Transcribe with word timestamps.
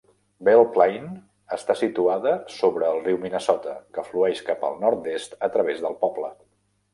Belle 0.47 0.63
Plaine 0.77 1.09
està 1.57 1.75
situada 1.81 2.33
sobre 2.53 2.87
el 2.93 3.03
riu 3.03 3.19
Minnesota, 3.27 3.75
que 3.99 4.05
flueix 4.09 4.43
cap 4.49 4.67
el 4.71 4.81
nord-est 4.87 5.37
a 5.51 5.53
través 5.59 5.85
del 5.85 6.01
poble. 6.07 6.33